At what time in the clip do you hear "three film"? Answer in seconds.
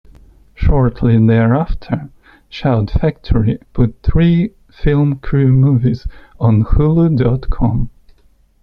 4.01-5.19